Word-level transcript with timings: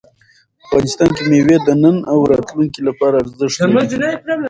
افغانستان 0.65 1.09
کې 1.15 1.23
مېوې 1.29 1.57
د 1.65 1.69
نن 1.83 1.97
او 2.11 2.19
راتلونکي 2.31 2.81
لپاره 2.87 3.15
ارزښت 3.23 3.57
لري. 3.75 4.11